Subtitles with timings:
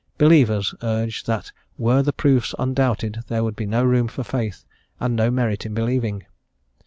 [0.17, 4.65] "Believers" urge that were the proofs undoubted there would be no room for faith
[4.99, 6.25] and no merit in believing.